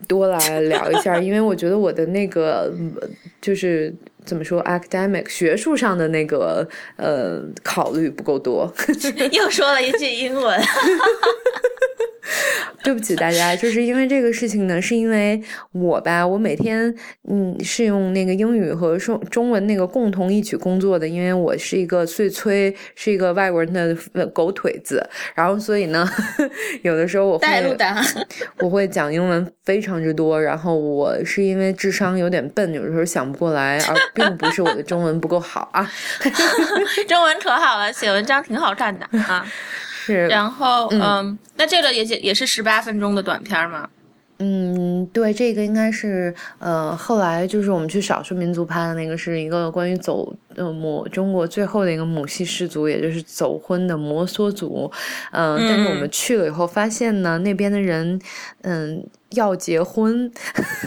[0.07, 2.73] 多来聊一下，因为我觉得我的那个
[3.41, 8.73] 就是怎么说，academic 学术上的那个呃考虑不够多。
[9.31, 10.61] 又说了一句英文。
[12.83, 15.41] 对不起大家，就是因为这个事情呢，是因为
[15.73, 16.95] 我吧，我每天
[17.29, 23.73] 嗯是用那个英语和中中文那个共同一起工作的，因为我是一个碎催，是一个外国人
[24.13, 26.09] 的狗腿子，然后所以呢，
[26.83, 27.77] 有的时候我会
[28.59, 35.91] 我会讲英文非常之多，然后我是因为智商有点笨，有的时候想不过来，而并不是我的中文不够好啊，
[37.09, 39.47] 中文可好了，写文章挺好看的啊。
[40.15, 43.89] 是，然后嗯，那这个也也是十八分钟的短片吗？
[44.39, 54.91] 嗯，对，这个应该是呃，后来就是我们去少数民族拍的那个，是一个关于走呃母中国最后的一个母系氏族，也就是走婚的摩梭族。
[55.33, 58.21] 嗯，但是我们去了以后发现呢，那边的人，
[58.63, 59.07] 嗯。
[59.33, 60.33] 要结婚，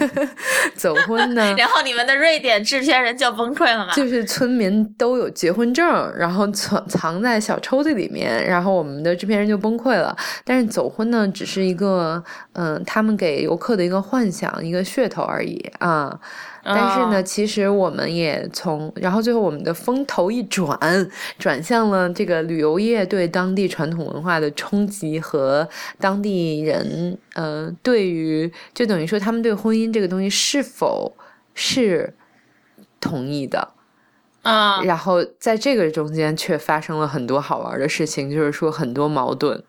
[0.75, 1.43] 走婚呢？
[1.55, 3.93] 然后你们的瑞典制片人就崩溃了嘛？
[3.93, 5.85] 就是村民都有结婚证，
[6.17, 10.17] 然后藏藏在小抽屉里面，然后我们的制片人就崩溃了。
[10.43, 16.19] 但是走婚呢，只是一个嗯，他们给游客的一个幻想，一个噱头而已啊。
[16.63, 20.77] 但是呢，其实我们也从，然后最后我们的风头一转，
[21.39, 25.67] 转向了这个旅游业对当地传统文化的冲击和
[25.99, 31.11] 当地人，呃，对于就等于说他们对婚姻这个东西是否
[31.55, 32.13] 是
[32.99, 33.69] 同意的
[34.43, 34.83] 啊？
[34.83, 39.63] 然后在这个中间却发生了很多好玩的事情，就是说很多矛盾，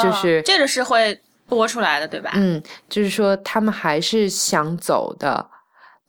[0.00, 2.30] 就是这个是会播出来的，对吧？
[2.34, 5.50] 嗯，就是说他们还是想走的。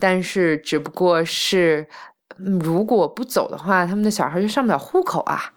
[0.02, 1.88] 但是，只不过是，
[2.36, 5.54] 如果不走的话，他们的小孩就上不了户口啊，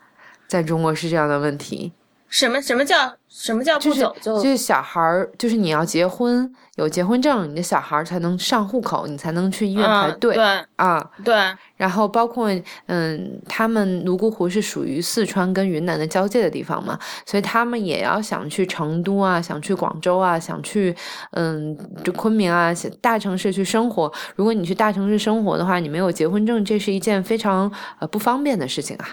[0.47, 1.93] 在中国是这样的问题。
[2.35, 2.97] 什么什么叫
[3.29, 10.35] 什么叫不走就就是小孩儿，就是你要结婚有结婚证，你的小孩儿才能上户口，你才能去医院排队。
[10.35, 10.45] 对
[10.75, 11.37] 啊，对。
[11.77, 12.51] 然后包括
[12.87, 20.93] 嗯，他们泸沽湖是属于四川跟云南的交界的地方嘛，所以他们也要想去成都啊，想去广州啊，想去
[21.31, 24.13] 嗯，就昆明啊大城市去生活。
[24.35, 27.71] 如果你去大城市生活的话，你没有结婚证，这是一件非常
[28.01, 29.07] 呃不方便的事情啊。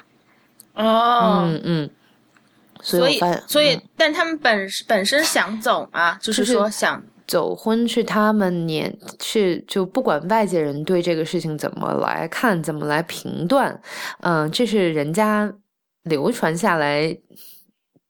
[0.74, 1.90] 哦，嗯嗯。
[2.82, 13.82] 所以，所以，但他们本本身想走啊，就是说想走婚是他们年是就不管外界人对这个事情怎么来看，怎么来评断，
[14.22, 15.54] 嗯，这是人家
[16.04, 17.18] 流传下来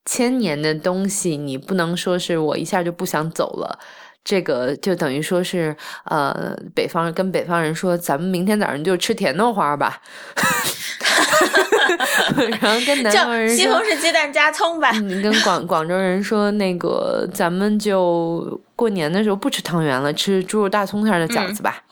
[0.05, 3.77] 千年的东西，你不能说是我一下就不想走了，
[4.23, 10.01] 这个就等于说是呃，北方跟北方人说，咱们明天早上就吃甜豆花吧。
[12.61, 14.91] 然后跟南方人说西红柿鸡蛋加葱吧。
[14.91, 21.83] 你跟广广州人说那个，咱们就过年的时候不吃汤圆了，吃猪肉大葱馅的饺子吧。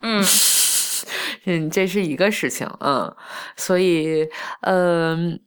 [0.00, 0.24] 嗯，
[1.44, 3.14] 嗯，这是一个事情，嗯，
[3.56, 4.26] 所以
[4.62, 5.38] 嗯，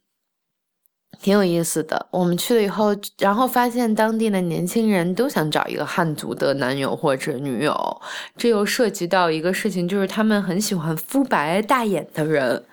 [1.20, 2.06] 挺有意思的。
[2.10, 8.00] 我们去了以后，然后发现当地的年轻人都想找一个汉族的男友或者女友，
[8.36, 12.64] 这又涉及到一个事情，就是他们很喜欢肤白大眼的人。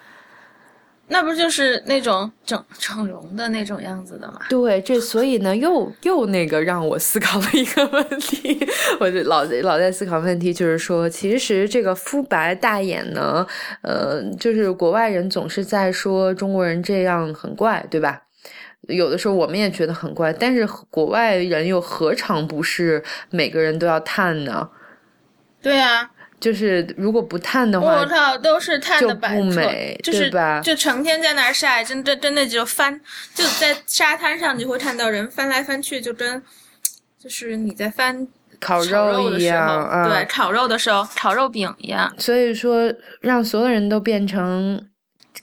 [1.10, 4.39] 那不就是那种整整容的那种样子的吗？
[4.49, 8.58] 对，这所以呢，又又那个让我思考了一个问题，
[9.01, 13.45] 我就老老在思考问题，就是说，其实这个肤白大眼呢，
[13.82, 18.21] 呃，就是国外人总是在说中国人这样很怪，对吧？
[18.87, 24.69] 有的时候我们也觉得很怪，但是国外人又何尝不是每个人都要探呢？
[25.61, 26.09] 对啊。
[26.39, 30.59] 就是如果不探的话，我靠，都是探的不美，就是吧？
[30.59, 32.99] 就成天在那儿晒，真真真的就翻，
[33.33, 36.43] 就在沙滩上你会看到人翻来翻去，就跟
[37.17, 38.27] 就是你在翻
[38.59, 42.13] 烤肉一样，对，烤肉的时候烤肉饼一样。
[42.17, 44.85] 所以说，让所有人都变成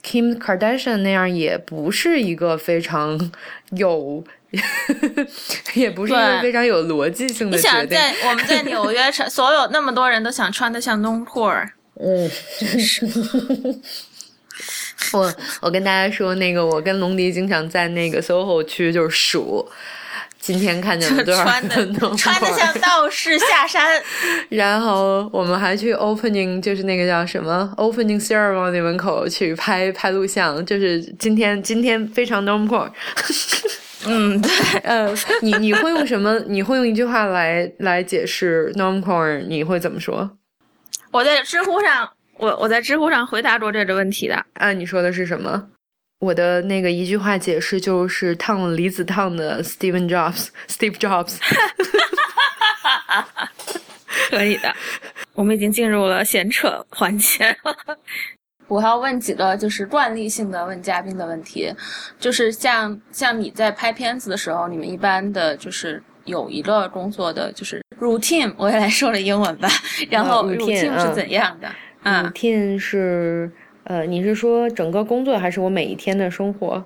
[0.03, 3.31] Kim Kardashian 那样，也不是一个非常
[3.71, 4.23] 有。
[5.75, 7.71] 也不是一个非常有逻辑性的决定。
[7.71, 11.69] 你想在我们在纽约，所有那么多人都想穿的像 Noncore。
[11.97, 12.29] 嗯，
[12.77, 13.07] 是。
[15.13, 19.65] 我我跟大家说，那个我跟龙迪经常在那个 SOHO 区就是数，
[20.51, 21.75] 今天看见了多少穿的
[22.17, 24.01] 穿的像道士下山。
[24.49, 32.91] 然后我们还去 Opening，就是那个叫什么 Opening Ceremony 门口去拍拍录像，就是今天今天非常 n o r m core。
[34.05, 34.51] 嗯，对，
[34.83, 36.37] 呃，你你会用什么？
[36.47, 39.45] 你会用一句话来来解释 normcore？
[39.47, 40.29] 你会怎么说？
[41.11, 44.45] 我在知乎上，我我在知乎上回答过这个问题的。
[44.55, 45.67] 啊，你说的是什么？
[46.21, 51.37] 我的那个一句话解释就是烫离子烫的 Steven Jobs，Steve Jobs。
[54.29, 54.73] 可以的，
[55.33, 57.55] 我们已经进入了闲扯环节。
[58.67, 61.73] 我要问几个就是惯例性的问嘉宾的问题，
[62.19, 69.67] 就是像像你在拍片子的时候，你们一般的就是有一个工作的就是 routine，我也来说了英文吧，
[70.09, 71.67] 然后 routine 是怎样的
[72.03, 73.51] ？routine 是
[73.91, 76.85] 呃，你是说整个工作还是我每一天的生活？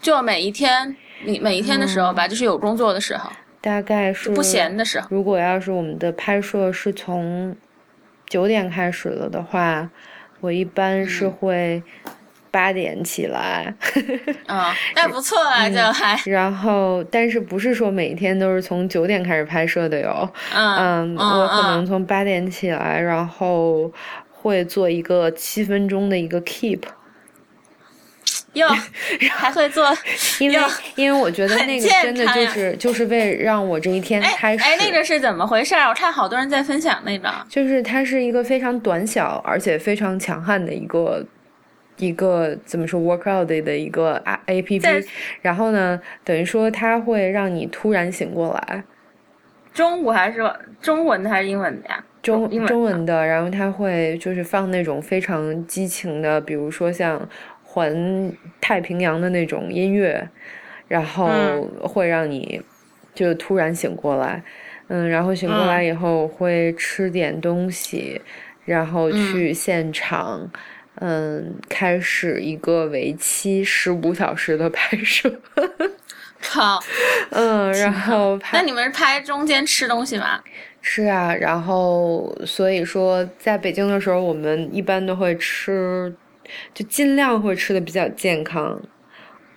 [0.00, 3.28] 就每一天，你每一天的时候吧，就是有工作的时候，
[3.60, 5.08] 大概是不闲的时候。
[5.10, 7.56] 如果要是我们的拍摄是从
[8.28, 9.90] 九点开始了的话。
[10.40, 11.82] 我一般是会
[12.50, 13.74] 八点起来，
[14.46, 16.14] 啊， 那不错啊，就还。
[16.26, 20.30] 然后，但是不是说每天都是从九点开始拍摄的哟？
[20.54, 23.90] 嗯，我可能从八点起来，然后
[24.46, 26.80] 会做一个七分钟的一个 keep。
[28.52, 28.66] 哟，
[29.32, 29.84] 还会做，
[30.40, 30.56] 因为
[30.94, 34.64] 因为我觉得那个真的就是就是为让我这一天开始。
[34.64, 35.74] 哎，那个是怎么回事？
[35.74, 37.30] 我看好多人在分享那个。
[37.48, 41.22] 就是它是一个非常短小而且非常强悍的一个
[41.98, 44.86] 一个怎么说 workout 的一个 A P P。
[45.42, 48.82] 然后呢，等于说它会让你突然醒过来。
[49.74, 50.40] 中午还是
[50.80, 52.02] 中文的还是英文的呀？
[52.26, 53.24] 中中文的。
[53.24, 57.26] 然后他会就是放那种非常激情的，比如说像。
[57.68, 60.26] 环太平洋的那种音乐，
[60.88, 61.28] 然后
[61.82, 62.58] 会让你
[63.14, 64.42] 就突然醒过来，
[64.88, 68.18] 嗯，然后醒过来以后会吃点东西，
[68.64, 70.50] 然后去现场，
[71.00, 75.30] 嗯，开始一个为期十五小时的拍摄。
[76.40, 76.82] 好，
[77.30, 80.40] 嗯，然后拍那你们是拍中间吃东西吗？
[80.86, 86.14] 吃啊，然后所以说在北京的时候，我们一般都会吃。
[86.72, 88.80] 就尽量会吃的比较健康，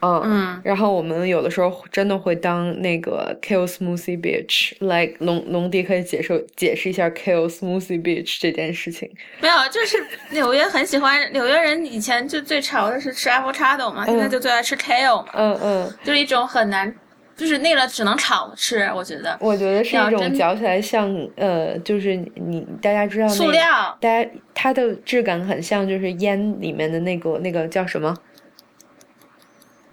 [0.01, 9.07] 嗯，嗯然后我们有的时候真的会当那个 kale smoothie bitch，来龙龙迪可以解释解释一下 kale smoothie bitch 这件事情。
[9.39, 16.91] 没有，就是纽约很喜欢纽约人以前就最潮的是吃 avocado 嘛，现在就最爱吃 kale 嘛，嗯嗯，就是一种很难。
[17.39, 19.37] 就是那个只能炒吃，我觉得。
[19.39, 28.13] 我觉得是一种嚼起来像呃，就是你大家知道那塑料，大家它的质感很像就是烟里面的那个那个叫什么？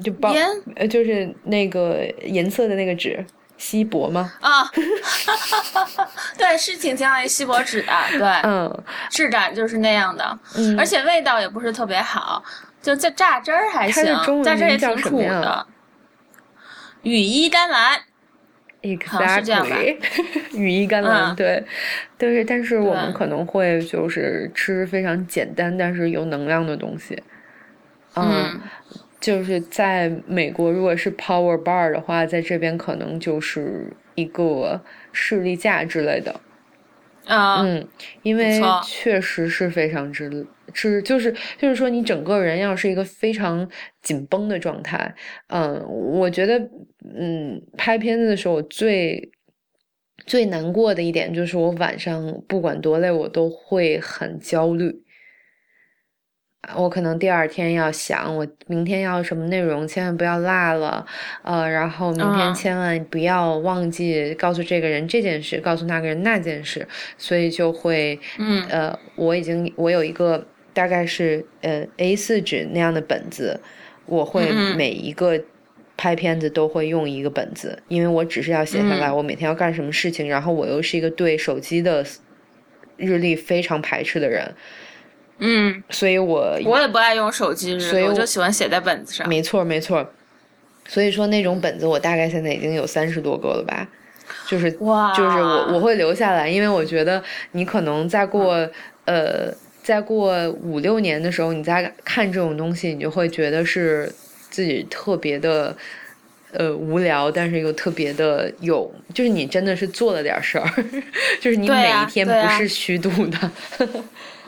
[0.03, 0.35] 就包
[0.75, 3.25] 呃，就是那个银色的那个纸，
[3.57, 4.33] 锡箔吗？
[4.41, 4.69] 啊，
[6.37, 12.43] 对，是挺像那锡箔纸的，对，嗯，质感就是那样的，嗯，而且味道也不是特别好，
[12.83, 14.05] 就这榨汁儿还行，
[14.43, 15.67] 榨汁儿也挺苦的。
[17.07, 18.01] 羽衣甘蓝
[18.83, 19.97] ，exactly，
[20.55, 21.63] 羽衣甘蓝，对，
[22.19, 27.23] 但是但是我们可能会就是吃非常简单但是有能量的东西，
[28.17, 28.61] 嗯，
[29.21, 34.83] 就是在美国如果是 power bar 的话，在这边可能就是一个
[35.13, 36.41] 士力架之类的，
[37.27, 37.87] 啊，嗯，
[38.23, 40.45] 因为确实是非常之。
[40.75, 43.67] 是，就是就是说，你整个人要是一个非常
[44.03, 45.15] 紧绷的状态，
[45.47, 46.61] 嗯，我觉得，
[47.15, 49.31] 嗯，拍片子的时候最
[50.25, 55.03] 最难过的一点就是，我晚上不管多累，我都会很焦虑。
[56.77, 61.07] 我可能第二天要想，我明天要什么内容，千万不要落了，
[61.43, 66.89] 呃，然后明天千万不要忘记告诉这个人这件事，告诉那个人那件事，
[67.19, 70.47] 所以就会，嗯，呃，我已经我有一个。
[70.77, 73.59] 大概是呃 A 四纸那样的本子，
[74.05, 75.43] 我会每一个
[75.97, 82.05] 拍片子都会用一个本子，因为我只是要写下来我每天要干什么事情，然后我又是一个对手机的
[82.97, 84.55] 日历非常排斥的人，
[85.39, 89.29] 嗯，所以我我也不爱用手机日历，我就喜欢写在本子上。
[89.29, 90.07] 没错没错，
[90.87, 93.89] 所以说那种本子我大概现在已经有三十多个了吧，
[94.47, 97.23] 就是哇就是我我会留下来，因为我觉得
[97.53, 98.69] 你可能再过
[99.05, 99.53] 呃。
[99.87, 104.13] 再过五六年的时候，你再看这种东西，你就会觉得是
[104.51, 105.77] 自己特别的，
[106.53, 110.69] 呃，无聊，但是又特别的有，就是你真的是做了点事儿，
[111.41, 113.51] 就是你每一天不是虚度的。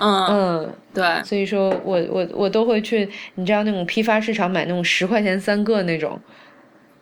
[0.01, 1.05] 嗯嗯，对。
[1.25, 6.21] 所以说我我我都会去，你知道那种批发市场买那种十块钱三个那种。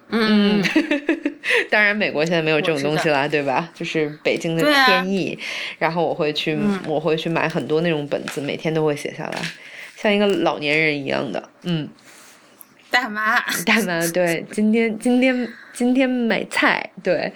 [0.09, 0.63] 嗯，
[1.69, 3.69] 当然，美国现在没有这种东西啦，对吧？
[3.75, 5.37] 就是北京的天意。
[5.81, 9.39] 然后我会去，我会去买很多那种本子，每天都会写下来，
[9.97, 11.49] 像一个老年人一样的。
[11.65, 11.89] 嗯，
[12.97, 17.33] 大妈，大妈， 对，今天今天今天买菜，对。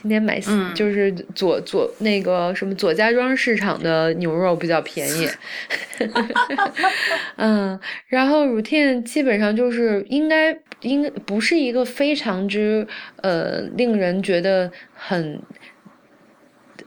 [0.00, 0.40] 今天买
[0.74, 5.28] 就是左左那个什么左家庄市场的牛肉比较便宜，
[7.38, 12.84] 嗯，然后 routine 基本上就是应该应不是一个非常之
[13.20, 15.40] 呃令人觉得很。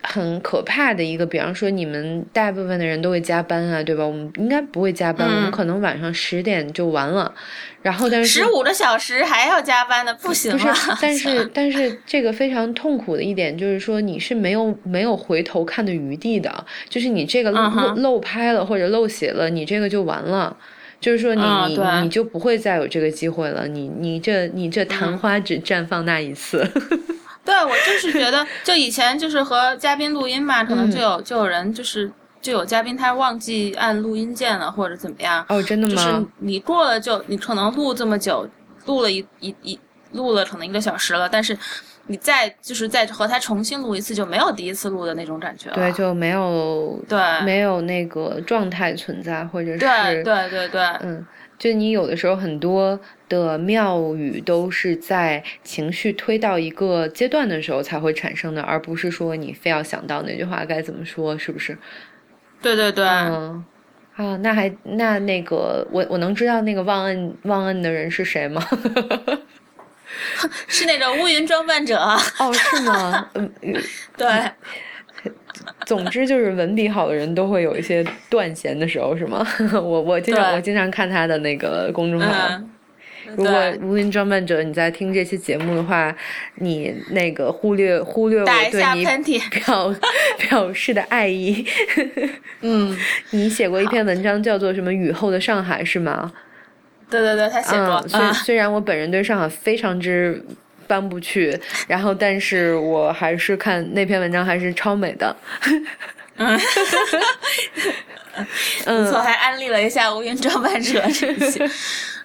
[0.08, 4.06] 很可怕的一个，比方说你们大部分的人都会加班啊，对吧？
[4.06, 7.34] 我们应该不会加班，我们可能晚上十点就完了。
[7.82, 20.56] 然后但是十五个小时还要加班的，不行不是，但 是但是这个非常痛苦的一点就是说你是没有没有回头看的余地的，就是你这个漏漏拍了或者漏写了，你这个就完了。
[21.01, 23.68] 就是说你你你就不会再有这个机会了。
[23.68, 26.68] 你你这你这昙花只绽放那一次。
[27.46, 35.46] 对，我就是觉得，就以前就是和嘉宾录音嘛，可能就有就有人就是就有嘉宾他忘记按录音键了，或者怎么样。
[35.48, 35.93] 哦，真的吗？
[35.93, 38.50] 就是你过了就你可能录这么久，
[38.86, 39.80] 录了一一一
[40.14, 41.58] 录了可能一个小时了，但是
[42.08, 45.76] 你再就是再和他重新录一次，就没有第一次录的那种感觉了。
[45.76, 51.26] 对，就没有对没有那个状态存在，或者是对对对对，嗯，
[51.58, 52.99] 就你有的时候很多
[53.30, 61.78] 的妙语都是在情绪推到一个阶段的时候才会产生的，而不是说你非要想到那句话该怎么说，是不是？
[62.62, 63.64] 对对对，嗯。
[64.16, 68.66] 啊，那还那那个，我我能知道那个忘恩忘恩的人是谁吗？
[70.68, 71.97] 是那种乌云装扮者。
[71.97, 73.30] 哦，是吗？
[73.34, 73.51] 嗯，
[74.16, 74.28] 对。
[75.86, 79.45] 总之就是文笔好的人都会有一些断弦的时候，是吗？
[79.73, 82.61] 我我经常我经常看他的那个公众号。
[83.36, 83.51] 如果
[83.82, 86.15] 无名装扮者你在听这期节目的话，
[86.57, 89.03] 你那个忽略忽略我对你
[89.49, 89.95] 表
[90.38, 91.65] 表示的爱意。
[92.61, 92.95] 嗯，
[93.32, 96.32] 你写过一篇文章叫做什么《雨后的上海》是吗？
[97.09, 98.07] 对对对，他写过。
[98.07, 100.39] 虽虽然我本人对上海非常之
[100.88, 105.36] 搬不去，然后但是我还是看那篇文章还是超美的。
[106.38, 106.57] 嗯，
[108.86, 111.69] 不错，还安利了一下无云装扮者这些。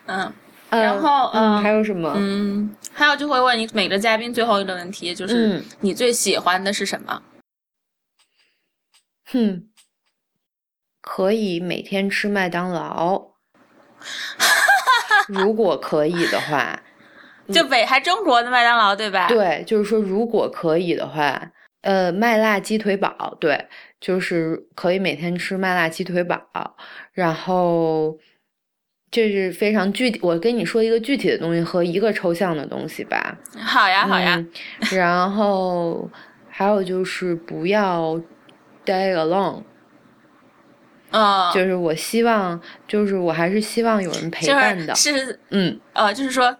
[0.07, 0.33] 嗯。
[0.71, 2.13] 然后，嗯，还有什么？
[2.17, 7.21] 嗯，还有就会问你每个嘉宾最后一个问题，就是你最喜欢的是什么？
[9.33, 9.65] 哼，
[11.01, 13.21] 可以每天吃麦当劳，
[15.27, 16.81] 如果可以的话，
[17.53, 19.29] 就北还中国的麦当劳对吧？
[19.29, 21.51] 对，就是说如果可以的话，
[21.83, 23.67] 呃，麦辣鸡腿堡，对，
[24.01, 26.77] 就是可以每天吃麦辣鸡腿堡，
[27.13, 28.19] 然后。
[29.13, 33.37] 这是非常具体，我跟你说一个具体的东西和一个抽象的东西吧。
[33.59, 34.47] 好呀，好呀。
[34.93, 36.09] 然后
[36.49, 38.17] 还有就是不要
[38.87, 39.65] die alone。
[41.11, 44.95] 嗯，就是我希望，就是我还是希望有人陪伴的。
[44.95, 46.57] 是，嗯，呃，就是说，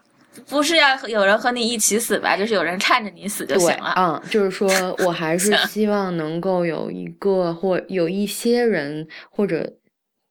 [0.49, 2.37] 不是要有人和你一起死吧？
[2.37, 3.95] 就是有人看着你死就行了。
[3.97, 4.69] 嗯，就是说
[5.05, 9.73] 我还是希望能够有一个或有一些人或者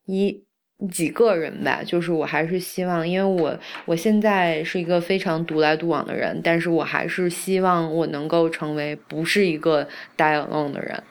[0.06, 0.44] 一。
[0.94, 9.86] 几个人吧，就是我还是希望，因为我我现在是一个非常独来独往的人，但是我还是希望我能够成为不是一个
[10.16, 11.04] die alone 的人。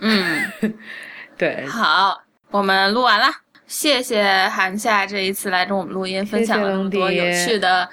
[0.00, 0.52] 嗯，
[1.38, 1.64] 对。
[1.66, 3.28] 好，我们录完了，
[3.66, 7.88] 谢谢韩夏这一次来跟我们录音，分享了那么多有趣的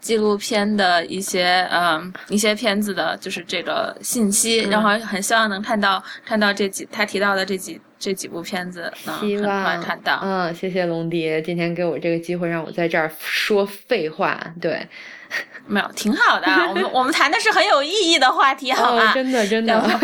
[0.00, 7.80] 纪录片的一些嗯一些片子的，就是这个信息，然后很希望能看到看到这几他提到的这几。
[8.00, 10.20] 这几部片子能很快看到。
[10.22, 14.40] 嗯，谢谢龙迪今天给我这个机会，让我在这儿说废话。
[14.60, 14.86] 对，
[15.66, 16.46] 没有，挺好的。
[16.68, 19.12] 我们我们谈的是很有意义的话题，好吗？
[19.12, 19.98] 真的，真的。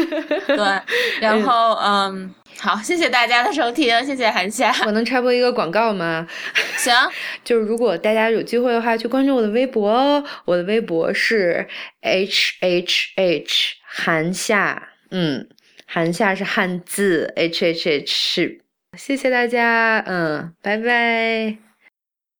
[0.49, 0.81] 对，
[1.23, 4.75] 然后嗯，好，谢谢大家的收听，谢谢韩夏。
[4.87, 6.27] 我能插播一个广告吗？
[6.79, 6.95] 行，
[7.45, 10.25] 就是如果大家有机会的话，去关注我的微博哦。
[10.45, 11.67] 我的微博是
[12.01, 15.49] h h h 韩夏，嗯。
[15.87, 18.61] 韩夏是汉字，H H H，
[18.97, 21.74] 谢谢大家，嗯，拜拜。